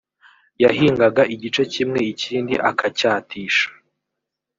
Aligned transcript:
yahingaga 0.63 1.21
igice 1.33 1.61
kimwe 1.73 1.99
ikindi 2.11 2.55
akacyatisha 2.69 3.67